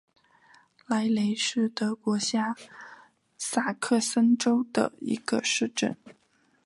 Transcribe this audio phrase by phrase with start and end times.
[0.87, 2.55] 莱雷是德国下
[3.37, 5.95] 萨克森州的一个市镇。